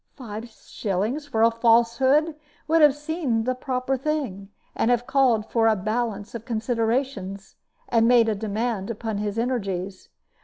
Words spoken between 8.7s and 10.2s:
upon his energies.